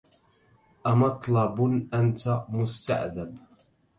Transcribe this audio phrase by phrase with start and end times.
[0.87, 3.37] أمطلب أنت مستعذب